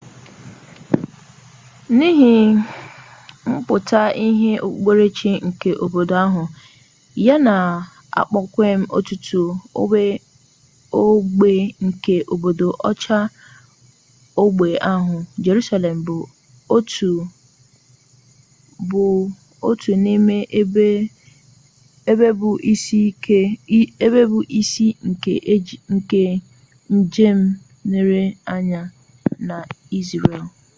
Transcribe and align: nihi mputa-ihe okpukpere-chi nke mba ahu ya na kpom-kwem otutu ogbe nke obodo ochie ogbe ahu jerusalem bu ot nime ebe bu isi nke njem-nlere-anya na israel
nihi 1.97 2.33
mputa-ihe 3.55 4.51
okpukpere-chi 4.65 5.31
nke 5.47 5.69
mba 5.85 6.15
ahu 6.25 6.43
ya 7.25 7.35
na 7.47 7.55
kpom-kwem 8.23 8.79
otutu 8.97 9.41
ogbe 11.13 11.51
nke 11.85 12.15
obodo 12.33 12.67
ochie 12.89 13.17
ogbe 14.43 14.67
ahu 14.93 15.15
jerusalem 15.45 15.97
bu 18.89 19.07
ot 19.67 19.83
nime 20.03 20.37
ebe 22.11 22.27
bu 22.39 22.49
isi 24.61 24.85
nke 25.07 26.33
njem-nlere-anya 26.97 28.81
na 29.47 29.57
israel 29.99 30.45